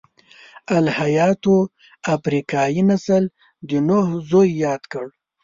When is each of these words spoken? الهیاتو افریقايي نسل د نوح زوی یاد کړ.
الهیاتو 0.77 1.55
افریقايي 2.15 2.81
نسل 2.89 3.23
د 3.67 3.69
نوح 3.87 4.07
زوی 4.29 4.49
یاد 4.65 4.81
کړ. 4.91 5.05